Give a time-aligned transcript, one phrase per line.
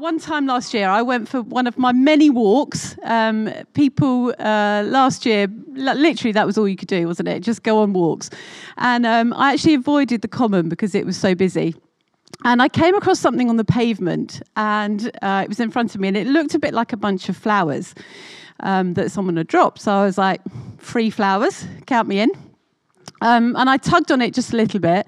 [0.00, 2.96] One time last year, I went for one of my many walks.
[3.02, 7.40] Um, people uh, last year, literally, that was all you could do, wasn't it?
[7.40, 8.30] Just go on walks.
[8.78, 11.74] And um, I actually avoided the common because it was so busy.
[12.44, 16.00] And I came across something on the pavement, and uh, it was in front of
[16.00, 17.94] me, and it looked a bit like a bunch of flowers
[18.60, 19.82] um, that someone had dropped.
[19.82, 20.40] So I was like,
[20.78, 22.30] free flowers, count me in.
[23.20, 25.06] Um, and I tugged on it just a little bit.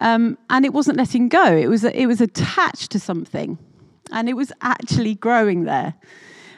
[0.00, 1.56] Um, and it wasn't letting go.
[1.56, 3.58] It was it was attached to something,
[4.12, 5.94] and it was actually growing there.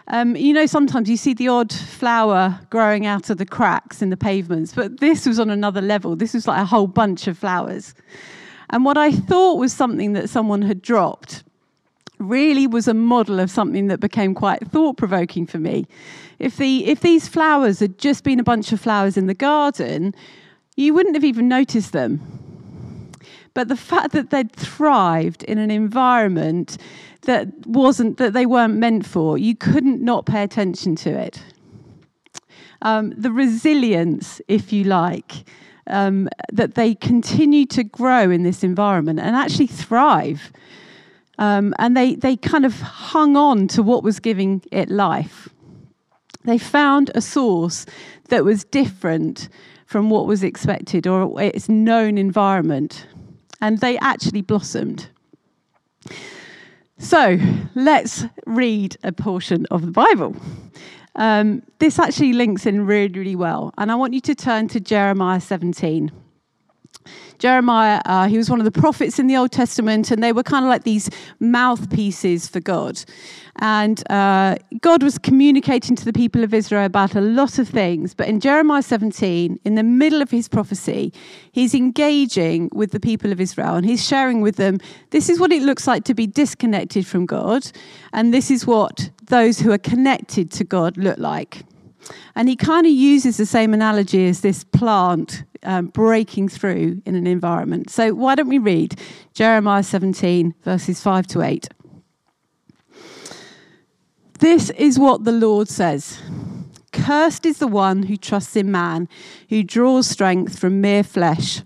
[0.09, 4.11] Um, you know, sometimes you see the odd flower growing out of the cracks in
[4.11, 6.17] the pavements, but this was on another level.
[6.17, 7.95] This was like a whole bunch of flowers.
[8.71, 11.45] And what I thought was something that someone had dropped
[12.19, 15.87] really was a model of something that became quite thought provoking for me.
[16.39, 20.15] If, the, if these flowers had just been a bunch of flowers in the garden,
[20.77, 22.21] you wouldn't have even noticed them.
[23.55, 26.79] But the fact that they'd thrived in an environment
[27.31, 31.41] that wasn't that they weren't meant for, you couldn't not pay attention to it.
[32.83, 35.49] Um, the resilience, if you like,
[35.87, 40.51] um, that they continue to grow in this environment and actually thrive.
[41.39, 45.49] Um, and they, they kind of hung on to what was giving it life.
[46.43, 47.87] They found a source
[48.29, 49.49] that was different
[49.87, 53.07] from what was expected or its known environment
[53.61, 55.09] and they actually blossomed.
[57.01, 57.39] So
[57.75, 60.37] let's read a portion of the Bible.
[61.17, 63.73] Um, this actually links in really, really well.
[63.79, 66.13] And I want you to turn to Jeremiah 17.
[67.39, 70.43] Jeremiah, uh, he was one of the prophets in the Old Testament, and they were
[70.43, 71.09] kind of like these
[71.41, 73.03] mouthpieces for God.
[73.61, 78.15] And uh, God was communicating to the people of Israel about a lot of things.
[78.15, 81.13] But in Jeremiah 17, in the middle of his prophecy,
[81.53, 84.79] he's engaging with the people of Israel and he's sharing with them
[85.11, 87.71] this is what it looks like to be disconnected from God,
[88.13, 91.65] and this is what those who are connected to God look like.
[92.35, 97.15] And he kind of uses the same analogy as this plant um, breaking through in
[97.15, 97.91] an environment.
[97.91, 98.99] So why don't we read
[99.35, 101.69] Jeremiah 17, verses 5 to 8?
[104.39, 106.19] This is what the Lord says.
[106.93, 109.09] Cursed is the one who trusts in man,
[109.49, 111.63] who draws strength from mere flesh,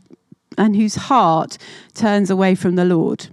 [0.59, 1.57] and whose heart
[1.95, 3.29] turns away from the Lord.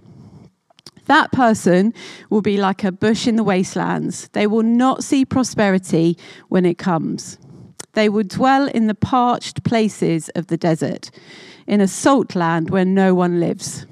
[1.06, 1.92] That person
[2.30, 4.28] will be like a bush in the wastelands.
[4.28, 6.16] They will not see prosperity
[6.48, 7.38] when it comes.
[7.94, 11.10] They will dwell in the parched places of the desert,
[11.66, 13.86] in a salt land where no one lives.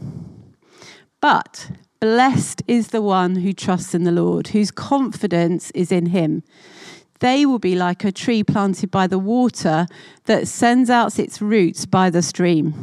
[1.20, 6.42] But blessed is the one who trusts in the Lord, whose confidence is in him.
[7.20, 9.86] They will be like a tree planted by the water
[10.24, 12.74] that sends out its roots by the stream.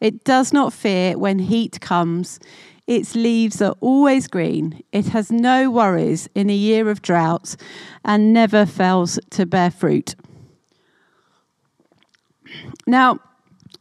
[0.00, 2.38] It does not fear when heat comes.
[2.86, 4.82] Its leaves are always green.
[4.92, 7.56] It has no worries in a year of drought
[8.04, 10.14] and never fails to bear fruit.
[12.86, 13.20] Now,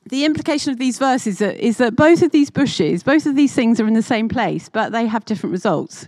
[0.06, 3.80] the implication of these verses is that both of these bushes, both of these things
[3.82, 6.08] are in the same place, but they have different results.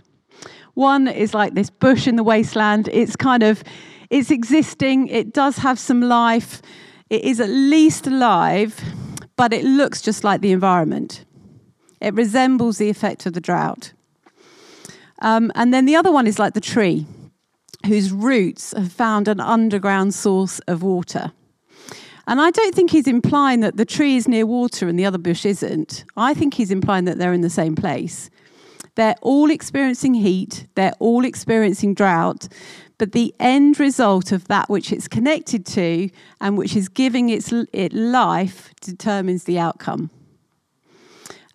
[0.72, 2.88] One is like this bush in the wasteland.
[2.92, 3.62] It's kind of,
[4.08, 5.08] it's existing.
[5.08, 6.62] It does have some life.
[7.10, 8.80] It is at least alive,
[9.36, 11.25] but it looks just like the environment.
[12.00, 13.92] It resembles the effect of the drought.
[15.20, 17.06] Um, and then the other one is like the tree,
[17.86, 21.32] whose roots have found an underground source of water.
[22.26, 25.18] And I don't think he's implying that the tree is near water and the other
[25.18, 26.04] bush isn't.
[26.16, 28.30] I think he's implying that they're in the same place.
[28.96, 32.48] They're all experiencing heat, they're all experiencing drought,
[32.98, 36.08] but the end result of that which it's connected to
[36.40, 40.10] and which is giving its, it life determines the outcome.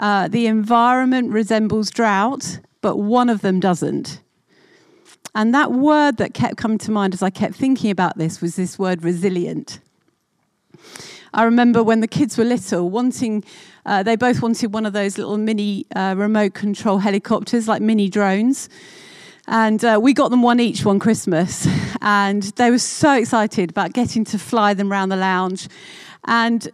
[0.01, 4.19] Uh, the environment resembles drought, but one of them doesn't.
[5.35, 8.55] And that word that kept coming to mind as I kept thinking about this was
[8.55, 9.79] this word resilient.
[11.33, 13.45] I remember when the kids were little, wanting,
[13.85, 18.09] uh, they both wanted one of those little mini uh, remote control helicopters, like mini
[18.09, 18.67] drones.
[19.47, 21.67] And uh, we got them one each one Christmas.
[22.03, 25.67] And they were so excited about getting to fly them around the lounge.
[26.25, 26.67] And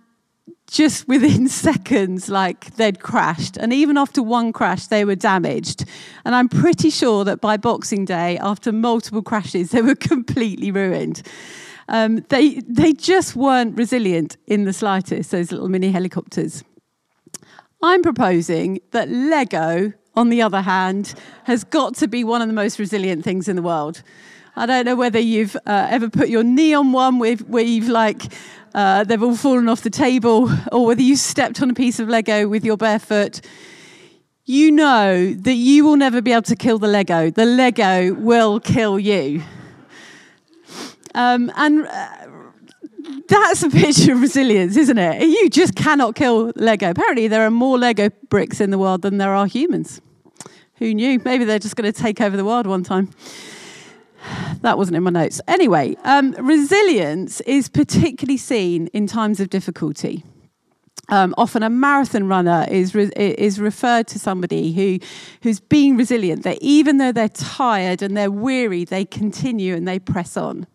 [0.68, 3.58] just within seconds, like they'd crashed.
[3.58, 5.86] And even after one crash, they were damaged.
[6.26, 11.24] And I'm pretty sure that by Boxing Day, after multiple crashes, they were completely ruined.
[11.90, 16.64] Um, they, they just weren't resilient in the slightest, those little mini helicopters.
[17.82, 21.14] I'm proposing that Lego, on the other hand,
[21.46, 24.02] has got to be one of the most resilient things in the world.
[24.58, 27.90] I don't know whether you've uh, ever put your knee on one with, where you've
[27.90, 28.34] like
[28.74, 32.10] uh, they've all fallen off the table, or whether you stepped on a piece of
[32.10, 33.40] Lego with your bare foot,
[34.46, 37.30] you know that you will never be able to kill the Lego.
[37.30, 39.44] The Lego will kill you.
[41.14, 42.08] Um, and uh,
[43.28, 45.22] that's a picture of resilience, isn't it?
[45.22, 46.90] You just cannot kill Lego.
[46.90, 50.02] Apparently, there are more Lego bricks in the world than there are humans.
[50.78, 51.22] Who knew?
[51.24, 53.12] Maybe they're just going to take over the world one time
[54.62, 55.42] that wasn't in my notes.
[55.48, 60.24] Anyway, um, resilience is particularly seen in times of difficulty.
[61.10, 65.00] Um, often a marathon runner is re- is referred to somebody who
[65.42, 66.44] who's being resilient.
[66.44, 70.68] That even though they're tired and they're weary, they continue and they press on.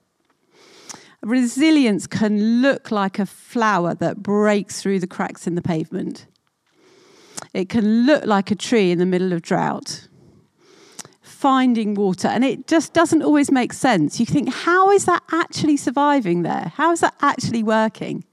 [1.22, 6.26] Resilience can look like a flower that breaks through the cracks in the pavement.
[7.52, 10.08] It can look like a tree in the middle of drought
[11.42, 12.28] finding water.
[12.28, 14.20] And it just doesn't always make sense.
[14.20, 16.72] You think, how is that actually surviving there?
[16.76, 18.24] How is that actually working?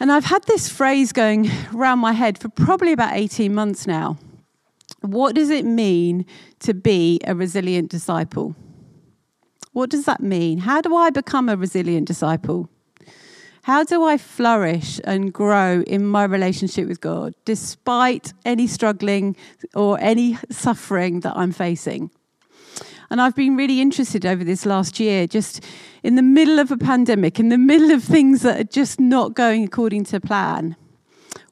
[0.00, 4.18] And I've had this phrase going around my head for probably about 18 months now.
[5.02, 6.26] What does it mean
[6.60, 8.56] to be a resilient disciple?
[9.72, 10.58] What does that mean?
[10.58, 12.68] How do I become a resilient disciple?
[13.68, 19.36] How do I flourish and grow in my relationship with God despite any struggling
[19.74, 22.10] or any suffering that I'm facing?
[23.10, 25.62] And I've been really interested over this last year, just
[26.02, 29.34] in the middle of a pandemic, in the middle of things that are just not
[29.34, 30.74] going according to plan.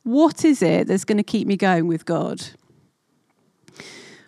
[0.02, 2.42] What is it that's going to keep me going with God?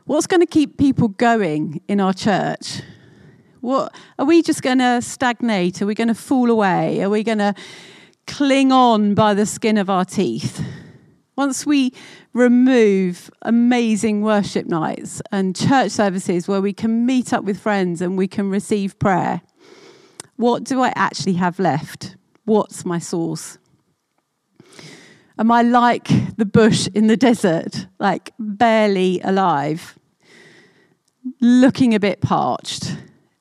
[0.05, 2.83] What's going to keep people going in our church?
[3.61, 5.83] What are we just going to stagnate?
[5.83, 7.03] Are we going to fall away?
[7.03, 7.55] Are we going to
[8.27, 10.63] cling on by the skin of our teeth?
[11.37, 11.93] Once we
[12.33, 18.19] remove amazing worship nights and church services where we can meet up with friends and
[18.19, 19.41] we can receive prayer,
[20.37, 22.17] what do I actually have left?
[22.45, 23.59] What's my source?
[25.39, 29.97] Am I like the bush in the desert, like barely alive,
[31.41, 32.97] looking a bit parched?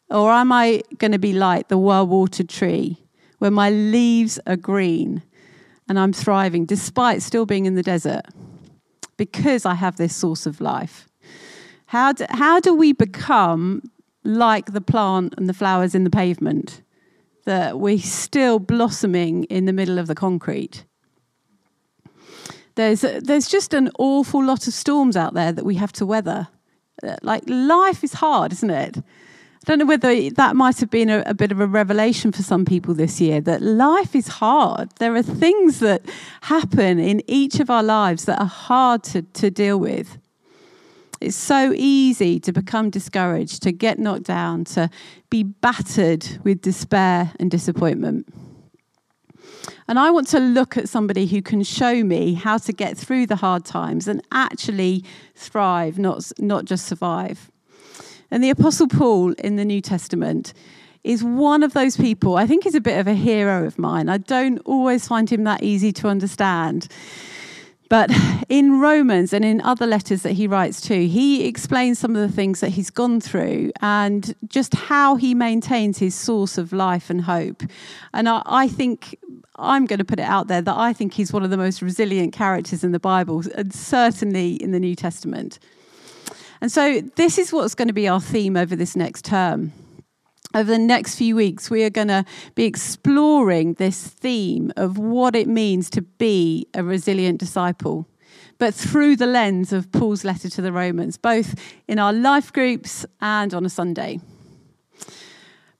[0.09, 2.97] Or am I going to be like the well watered tree
[3.39, 5.21] where my leaves are green
[5.89, 8.25] and I'm thriving despite still being in the desert
[9.17, 11.07] because I have this source of life?
[11.87, 13.91] How do, how do we become
[14.23, 16.81] like the plant and the flowers in the pavement?
[17.45, 20.83] That we're still blossoming in the middle of the concrete.
[22.75, 26.49] There's, there's just an awful lot of storms out there that we have to weather.
[27.21, 28.97] Like, life is hard, isn't it?
[29.67, 32.63] Don't know whether that might have been a, a, bit of a revelation for some
[32.63, 34.89] people this year that life is hard.
[34.99, 36.03] There are things that
[36.43, 40.19] happen in each of our lives that are hard to, to deal with.
[41.19, 44.89] It's so easy to become discouraged, to get knocked down, to
[45.29, 48.33] be battered with despair and disappointment.
[49.89, 53.25] And I want to look at somebody who can show me how to get through
[53.25, 55.03] the hard times and actually
[55.35, 57.51] thrive, not, not just survive.
[58.31, 60.53] And the Apostle Paul in the New Testament
[61.03, 62.35] is one of those people.
[62.35, 64.09] I think he's a bit of a hero of mine.
[64.09, 66.87] I don't always find him that easy to understand.
[67.89, 68.11] But
[68.49, 72.35] in Romans and in other letters that he writes too, he explains some of the
[72.35, 77.21] things that he's gone through and just how he maintains his source of life and
[77.21, 77.63] hope.
[78.13, 79.17] And I, I think
[79.55, 81.81] I'm going to put it out there that I think he's one of the most
[81.81, 85.59] resilient characters in the Bible, and certainly in the New Testament.
[86.61, 89.73] And so, this is what's going to be our theme over this next term.
[90.55, 95.35] Over the next few weeks, we are going to be exploring this theme of what
[95.35, 98.07] it means to be a resilient disciple,
[98.57, 101.53] but through the lens of Paul's letter to the Romans, both
[101.87, 104.19] in our life groups and on a Sunday.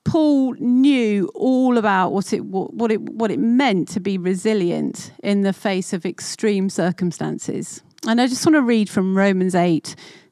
[0.04, 5.42] Paul knew all about what it, what, it, what it meant to be resilient in
[5.42, 7.82] the face of extreme circumstances.
[8.08, 9.96] And I just want to read from Romans 8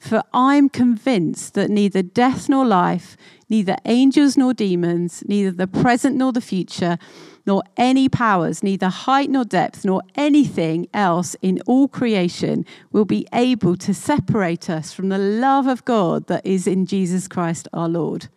[0.00, 3.18] For I'm convinced that neither death nor life,
[3.50, 6.96] neither angels nor demons, neither the present nor the future,
[7.44, 13.26] nor any powers, neither height nor depth, nor anything else in all creation will be
[13.34, 17.88] able to separate us from the love of God that is in Jesus Christ our
[17.88, 18.28] Lord.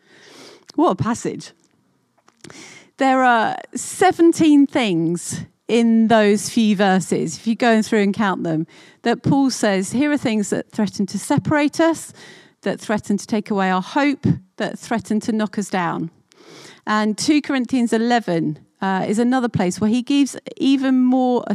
[0.76, 1.54] What a passage.
[2.98, 8.68] There are 17 things in those few verses, if you go through and count them,
[9.04, 12.14] that Paul says here are things that threaten to separate us,
[12.62, 14.26] that threaten to take away our hope,
[14.58, 16.12] that threaten to knock us down.
[16.86, 21.46] And 2 Corinthians 11 uh, is another place where he gives even more,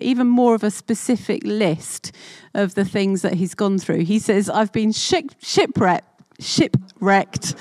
[0.00, 2.12] even more of a specific list
[2.54, 4.04] of the things that he's gone through.
[4.04, 6.06] He says, I've been ship, shipwrecked,
[6.38, 7.56] shipwrecked,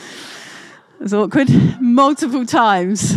[1.01, 1.49] it's awkward,
[1.81, 3.15] multiple times.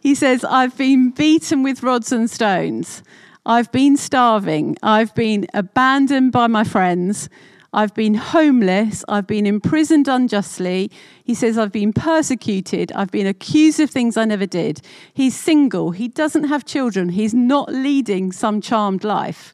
[0.00, 3.02] He says, I've been beaten with rods and stones.
[3.44, 4.76] I've been starving.
[4.82, 7.28] I've been abandoned by my friends.
[7.72, 9.04] I've been homeless.
[9.08, 10.90] I've been imprisoned unjustly.
[11.22, 12.90] He says, I've been persecuted.
[12.92, 14.80] I've been accused of things I never did.
[15.14, 15.92] He's single.
[15.92, 17.10] He doesn't have children.
[17.10, 19.52] He's not leading some charmed life.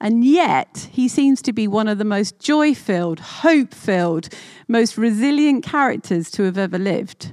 [0.00, 4.28] And yet, he seems to be one of the most joy filled, hope filled,
[4.68, 7.32] most resilient characters to have ever lived.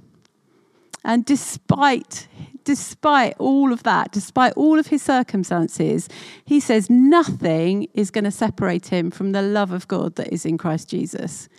[1.03, 2.27] And despite
[2.63, 6.07] despite all of that, despite all of his circumstances,
[6.45, 10.45] he says nothing is going to separate him from the love of God that is
[10.45, 11.49] in Christ Jesus.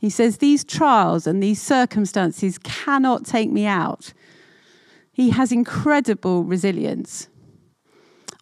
[0.00, 4.12] He says these trials and these circumstances cannot take me out.
[5.12, 7.28] He has incredible resilience.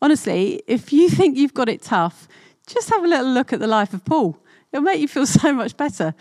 [0.00, 2.26] Honestly, if you think you've got it tough,
[2.66, 4.38] just have a little look at the life of Paul.
[4.72, 6.14] It'll make you feel so much better.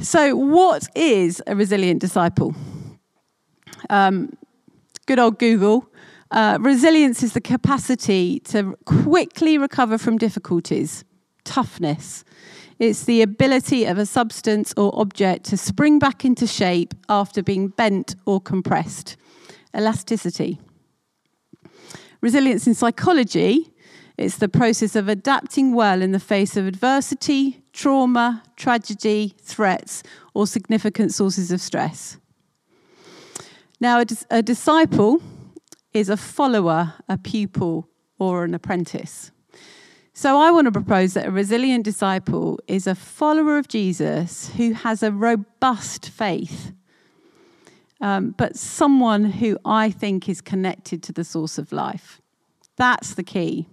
[0.00, 2.54] So, what is a resilient disciple?
[3.90, 4.36] Um,
[5.06, 5.88] good old Google.
[6.30, 11.04] Uh, resilience is the capacity to quickly recover from difficulties,
[11.44, 12.24] toughness.
[12.78, 17.68] It's the ability of a substance or object to spring back into shape after being
[17.68, 19.16] bent or compressed.
[19.76, 20.58] Elasticity.
[22.20, 23.72] Resilience in psychology
[24.18, 30.02] it's the process of adapting well in the face of adversity, trauma, tragedy, threats,
[30.34, 32.18] or significant sources of stress.
[33.80, 35.20] Now, a, dis- a disciple
[35.92, 37.88] is a follower, a pupil,
[38.18, 39.32] or an apprentice.
[40.14, 44.72] So, I want to propose that a resilient disciple is a follower of Jesus who
[44.74, 46.72] has a robust faith,
[48.00, 52.20] um, but someone who I think is connected to the source of life.
[52.76, 53.68] That's the key.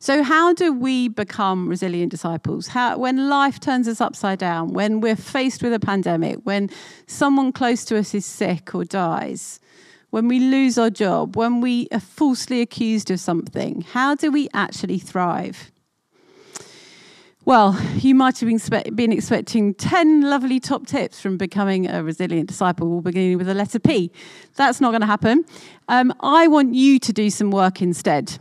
[0.00, 2.68] So, how do we become resilient disciples?
[2.68, 6.70] How, when life turns us upside down, when we're faced with a pandemic, when
[7.08, 9.58] someone close to us is sick or dies,
[10.10, 14.48] when we lose our job, when we are falsely accused of something, how do we
[14.54, 15.72] actually thrive?
[17.44, 22.48] Well, you might have been, been expecting 10 lovely top tips from becoming a resilient
[22.48, 24.12] disciple, beginning with the letter P.
[24.54, 25.44] That's not going to happen.
[25.88, 28.38] Um, I want you to do some work instead.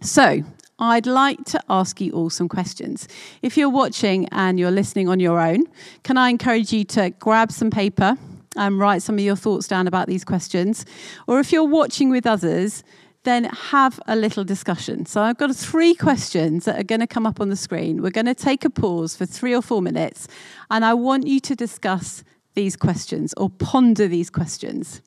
[0.00, 0.42] So,
[0.80, 3.08] I'd like to ask you all some questions.
[3.42, 5.64] If you're watching and you're listening on your own,
[6.04, 8.16] can I encourage you to grab some paper
[8.56, 10.86] and write some of your thoughts down about these questions?
[11.26, 12.84] Or if you're watching with others,
[13.24, 15.04] then have a little discussion.
[15.04, 18.00] So I've got three questions that are going to come up on the screen.
[18.00, 20.28] We're going to take a pause for three or four minutes,
[20.70, 22.22] and I want you to discuss
[22.54, 25.02] these questions or ponder these questions.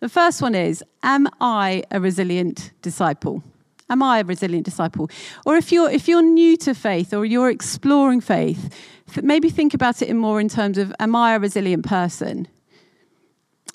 [0.00, 3.42] The first one is Am I a resilient disciple?
[3.90, 5.10] Am I a resilient disciple?
[5.44, 8.72] Or if you're if you're new to faith or you're exploring faith,
[9.20, 12.48] maybe think about it in more in terms of Am I a resilient person?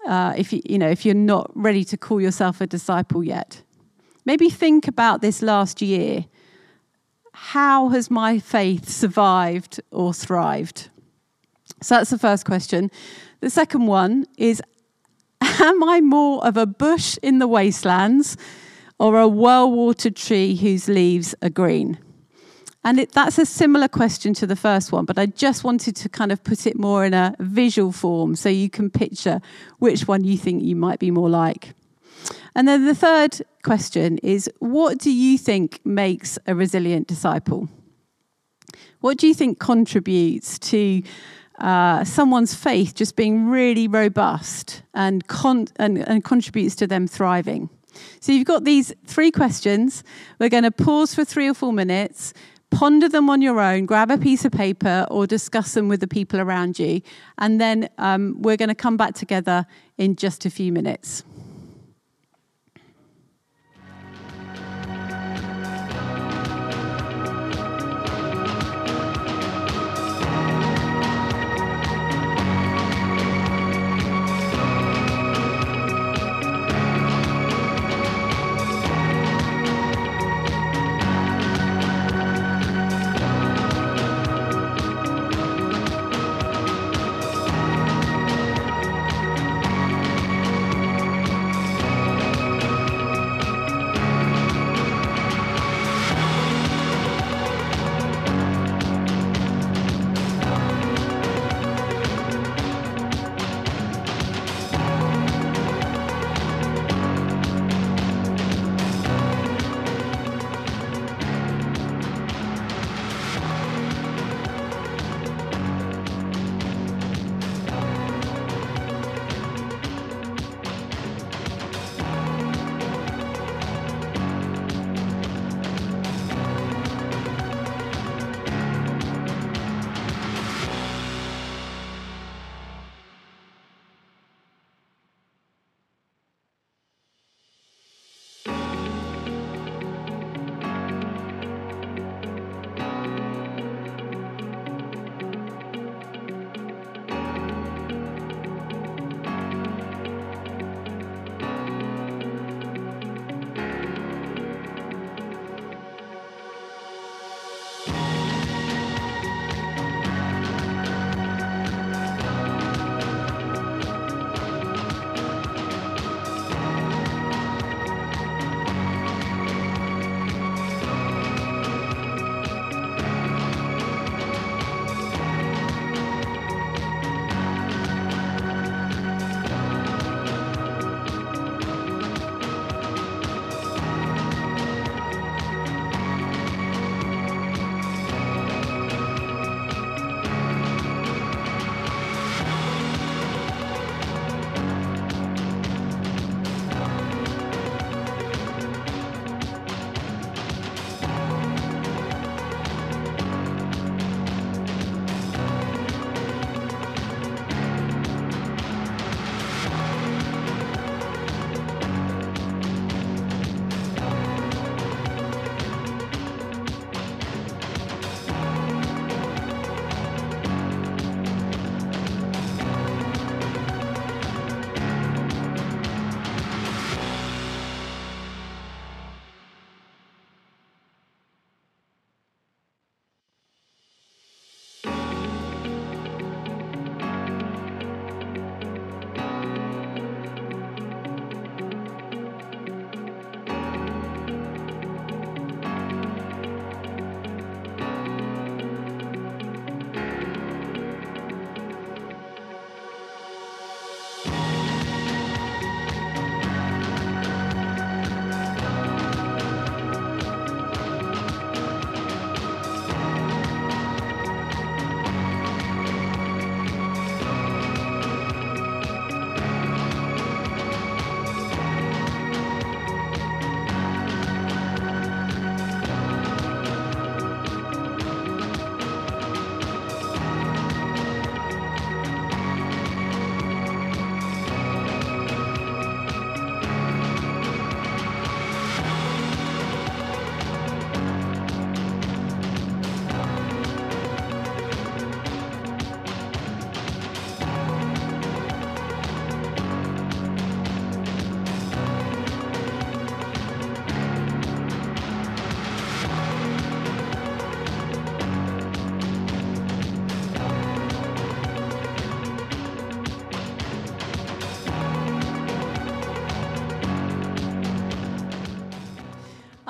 [0.08, 3.62] Uh, if you you know if you're not ready to call yourself a disciple yet,
[4.26, 6.26] maybe think about this last year.
[7.34, 10.90] How has my faith survived or thrived?
[11.82, 12.90] So that's the first question.
[13.42, 14.62] The second one is
[15.42, 18.38] Am I more of a bush in the wastelands?
[19.00, 21.98] Or a well watered tree whose leaves are green?
[22.86, 26.08] And it, that's a similar question to the first one, but I just wanted to
[26.08, 29.42] kind of put it more in a visual form so you can picture
[29.80, 31.74] which one you think you might be more like.
[32.54, 37.68] And then the third question is what do you think makes a resilient disciple?
[39.02, 41.02] What do you think contributes to
[41.58, 47.70] uh, someone's faith just being really robust and, con- and, and contributes to them thriving?
[48.20, 50.04] So you've got these three questions.
[50.40, 52.34] We're going to pause for three or four minutes,
[52.70, 56.08] ponder them on your own, grab a piece of paper or discuss them with the
[56.08, 57.02] people around you.
[57.38, 59.66] And then um, we're going to come back together
[59.98, 61.24] in just a few minutes.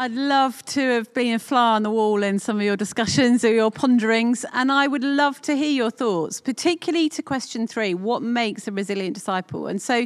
[0.05, 3.43] I'd love to have been a fly on the wall in some of your discussions
[3.43, 7.95] or your ponderings, and I would love to hear your thoughts, particularly to question three
[7.95, 9.65] what makes a resilient disciple?
[9.65, 10.05] And so,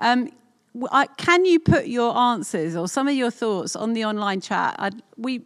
[0.00, 0.30] um,
[1.16, 4.74] can you put your answers or some of your thoughts on the online chat?
[4.80, 5.42] I'd, we,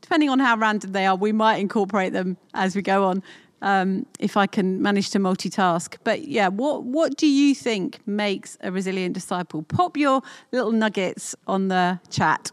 [0.00, 3.22] depending on how random they are, we might incorporate them as we go on
[3.60, 5.98] um, if I can manage to multitask.
[6.02, 9.64] But yeah, what what do you think makes a resilient disciple?
[9.64, 12.52] Pop your little nuggets on the chat.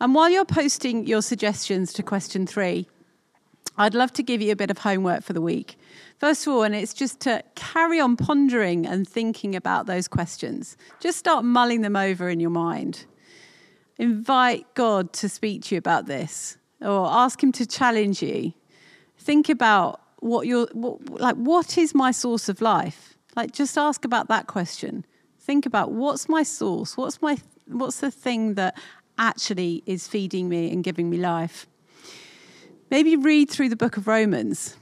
[0.00, 2.88] And while you're posting your suggestions to question three,
[3.76, 5.76] I'd love to give you a bit of homework for the week.
[6.18, 10.76] First of all, and it's just to carry on pondering and thinking about those questions.
[11.00, 13.06] Just start mulling them over in your mind.
[13.96, 18.52] Invite God to speak to you about this, or ask Him to challenge you
[19.20, 24.04] think about what you're what, like what is my source of life like just ask
[24.04, 25.04] about that question
[25.38, 28.76] think about what's my source what's my what's the thing that
[29.20, 31.68] actually is feeding me and giving me life
[32.90, 34.76] maybe read through the book of romans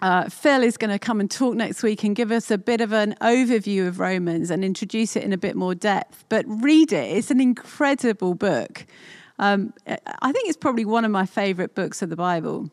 [0.00, 2.80] uh, Phil is going to come and talk next week and give us a bit
[2.80, 6.24] of an overview of Romans and introduce it in a bit more depth.
[6.28, 8.86] But read it, it's an incredible book.
[9.40, 12.70] Um, I think it's probably one of my favorite books of the Bible.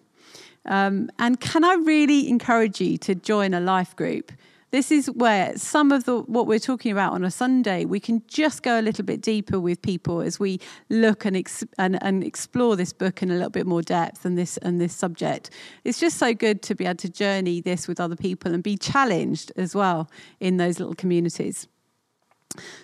[0.65, 4.31] Um, and can I really encourage you to join a life group?
[4.75, 8.21] This is where some of the what we're talking about on a Sunday, we can
[8.27, 10.59] just go a little bit deeper with people as we
[10.89, 14.37] look and, ex- and, and explore this book in a little bit more depth and
[14.37, 15.49] this and this subject.
[15.85, 18.75] It's just so good to be able to journey this with other people and be
[18.75, 20.09] challenged as well
[20.41, 21.69] in those little communities.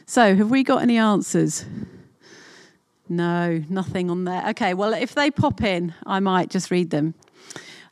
[0.06, 1.66] So, have we got any answers?
[3.10, 4.42] No, nothing on there.
[4.52, 7.16] Okay, well, if they pop in, I might just read them.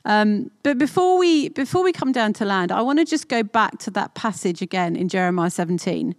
[0.04, 3.42] Um, but before we before we come down to land, I want to just go
[3.42, 6.14] back to that passage again in Jeremiah 17,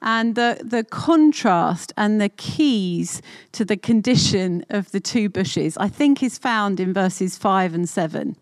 [0.00, 3.20] and the the contrast and the keys
[3.52, 5.76] to the condition of the two bushes.
[5.76, 8.36] I think is found in verses five and seven.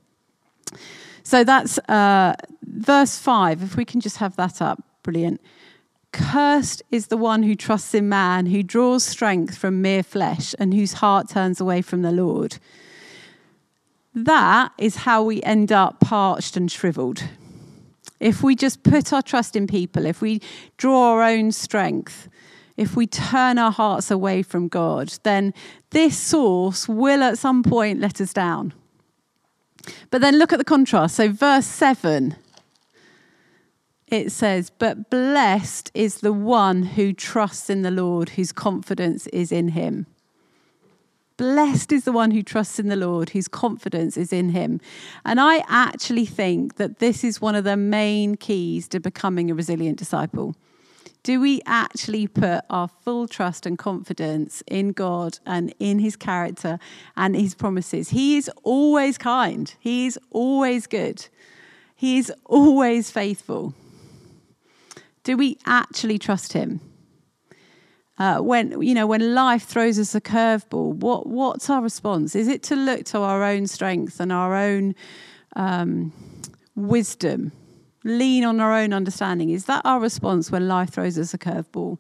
[1.25, 3.63] So that's uh, verse five.
[3.63, 5.41] If we can just have that up, brilliant.
[6.13, 10.73] Cursed is the one who trusts in man, who draws strength from mere flesh, and
[10.73, 12.59] whose heart turns away from the Lord.
[14.15, 17.25] That is how we end up parched and shriveled.
[18.21, 20.41] If we just put our trust in people, if we
[20.77, 22.29] draw our own strength,
[22.77, 25.53] if we turn our hearts away from God, then
[25.91, 28.73] this source will at some point let us down.
[30.11, 31.17] But then look at the contrast.
[31.17, 32.37] So, verse 7,
[34.09, 39.53] it says, But blessed is the one who trusts in the Lord, whose confidence is
[39.53, 40.07] in him.
[41.37, 44.81] Blessed is the one who trusts in the Lord, whose confidence is in him.
[45.25, 49.55] And I actually think that this is one of the main keys to becoming a
[49.55, 50.55] resilient disciple.
[51.25, 56.79] Do we actually put our full trust and confidence in God and in his character
[57.17, 58.11] and his promises?
[58.11, 61.27] He is always kind, he is always good,
[61.97, 63.75] he is always faithful.
[65.25, 66.81] Do we actually trust him?
[68.17, 72.37] Uh, when you know when life throws us a curveball, what what's our response?
[72.37, 74.95] Is it to look to our own strength and our own
[75.57, 76.13] um,
[76.77, 77.51] wisdom,
[78.05, 79.51] lean on our own understanding?
[79.51, 81.99] Is that our response when life throws us a curveball,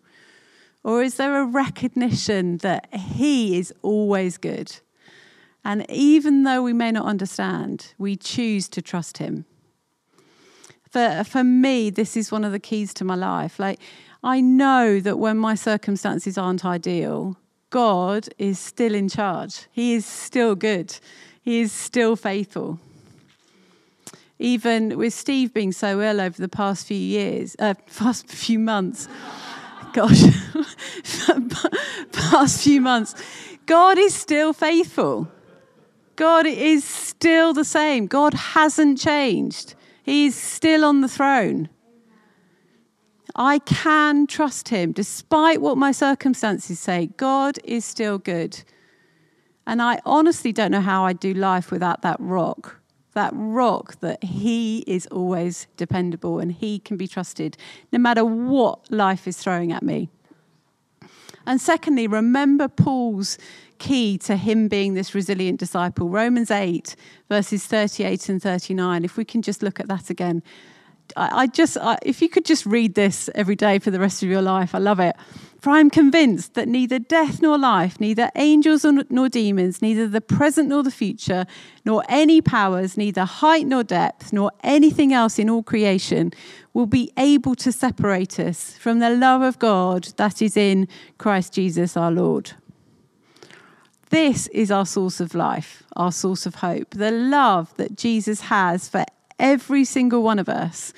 [0.84, 4.76] or is there a recognition that He is always good,
[5.64, 9.46] and even though we may not understand, we choose to trust Him?
[10.88, 13.58] For for me, this is one of the keys to my life.
[13.58, 13.80] Like
[14.24, 17.36] I know that when my circumstances aren't ideal,
[17.68, 19.66] God is still in charge.
[19.70, 20.98] He is still good.
[21.42, 22.80] He is still faithful.
[24.38, 29.08] Even with Steve being so ill over the past few years, uh, past few months,
[29.92, 30.22] gosh,
[32.12, 33.14] past few months,
[33.66, 35.28] God is still faithful.
[36.16, 38.06] God is still the same.
[38.06, 39.74] God hasn't changed.
[40.02, 41.68] He is still on the throne.
[43.36, 47.10] I can trust him despite what my circumstances say.
[47.16, 48.62] God is still good.
[49.66, 52.80] And I honestly don't know how I'd do life without that rock.
[53.14, 57.56] That rock that he is always dependable and he can be trusted
[57.92, 60.10] no matter what life is throwing at me.
[61.46, 63.36] And secondly, remember Paul's
[63.78, 66.08] key to him being this resilient disciple.
[66.08, 66.96] Romans 8,
[67.28, 69.04] verses 38 and 39.
[69.04, 70.42] If we can just look at that again.
[71.16, 74.28] I, just, I, if you could just read this every day for the rest of
[74.28, 75.14] your life, I love it.
[75.60, 80.20] For I am convinced that neither death nor life, neither angels nor demons, neither the
[80.20, 81.46] present nor the future,
[81.86, 86.32] nor any powers, neither height nor depth, nor anything else in all creation
[86.74, 90.86] will be able to separate us from the love of God that is in
[91.16, 92.52] Christ Jesus our Lord.
[94.10, 98.88] This is our source of life, our source of hope, the love that Jesus has
[98.88, 99.04] for
[99.38, 100.92] every single one of us.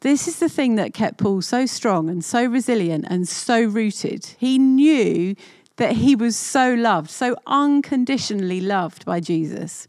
[0.00, 4.26] This is the thing that kept Paul so strong and so resilient and so rooted.
[4.38, 5.34] He knew
[5.76, 9.88] that he was so loved, so unconditionally loved by Jesus,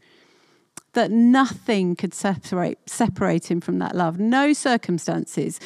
[0.92, 5.60] that nothing could separate, separate him from that love, no circumstances.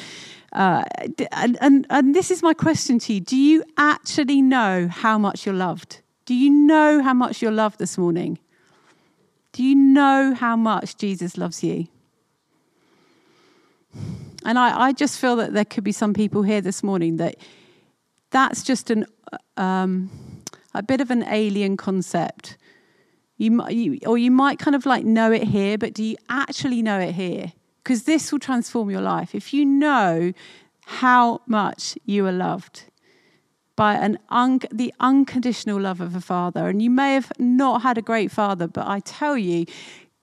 [0.51, 0.83] Uh,
[1.31, 5.45] and, and, and this is my question to you Do you actually know how much
[5.45, 6.01] you're loved?
[6.25, 8.39] Do you know how much you're loved this morning?
[9.51, 11.87] Do you know how much Jesus loves you?
[14.45, 17.35] And I, I just feel that there could be some people here this morning that
[18.31, 19.05] that's just an
[19.57, 20.09] um,
[20.73, 22.57] a bit of an alien concept.
[23.37, 26.81] You, you, or you might kind of like know it here, but do you actually
[26.81, 27.53] know it here?
[27.83, 29.35] Because this will transform your life.
[29.35, 30.33] If you know
[30.85, 32.85] how much you are loved
[33.75, 37.97] by an un- the unconditional love of a father, and you may have not had
[37.97, 39.65] a great father, but I tell you,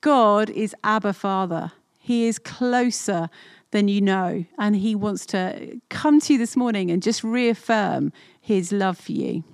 [0.00, 1.72] God is Abba Father.
[1.98, 3.28] He is closer
[3.70, 4.44] than you know.
[4.58, 9.12] And He wants to come to you this morning and just reaffirm His love for
[9.12, 9.44] you.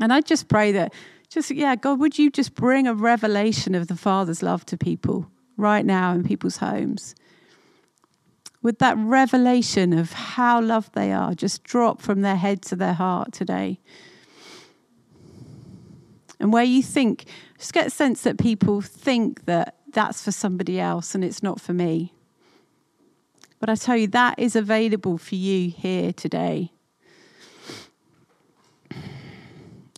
[0.00, 0.92] And I just pray that,
[1.28, 5.30] just, yeah, God, would you just bring a revelation of the Father's love to people
[5.56, 7.14] right now in people's homes?
[8.62, 12.92] Would that revelation of how loved they are just drop from their head to their
[12.92, 13.80] heart today?
[16.38, 17.26] And where you think,
[17.58, 21.60] just get a sense that people think that that's for somebody else and it's not
[21.60, 22.12] for me.
[23.60, 26.72] But I tell you, that is available for you here today.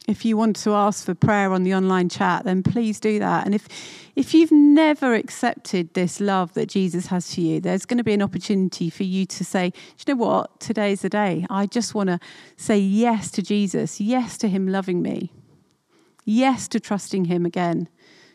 [0.09, 3.47] If you want to ask for prayer on the online chat, then please do that.
[3.47, 3.69] And if,
[4.17, 8.13] if you've never accepted this love that Jesus has for you, there's going to be
[8.13, 10.59] an opportunity for you to say, you know what?
[10.59, 11.47] Today's the day.
[11.49, 12.19] I just want to
[12.57, 15.33] say yes to Jesus, yes to Him loving me,
[16.25, 17.89] yes to trusting Him again,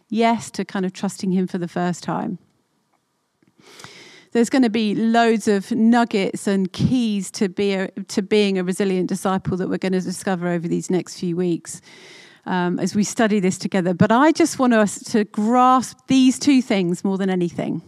[0.08, 2.40] yes to kind of trusting Him for the first time
[4.38, 8.64] there's going to be loads of nuggets and keys to be a, to being a
[8.64, 11.82] resilient disciple that we're going to discover over these next few weeks
[12.46, 13.96] um, as we study this together.
[13.96, 17.82] But I just want us to grasp these two things more than anything.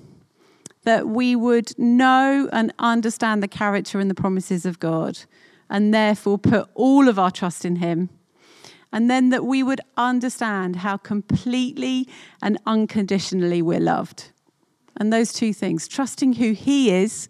[0.85, 5.19] That we would know and understand the character and the promises of God,
[5.69, 8.09] and therefore put all of our trust in Him.
[8.91, 12.09] And then that we would understand how completely
[12.41, 14.31] and unconditionally we're loved.
[14.99, 17.29] And those two things trusting who He is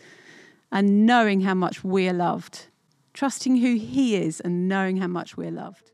[0.72, 2.68] and knowing how much we're loved.
[3.14, 5.92] Trusting who He is and knowing how much we're loved.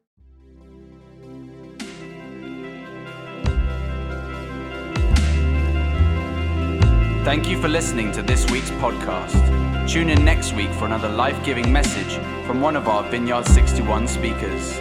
[7.25, 9.89] Thank you for listening to this week's podcast.
[9.89, 14.07] Tune in next week for another life giving message from one of our Vineyard 61
[14.07, 14.79] speakers.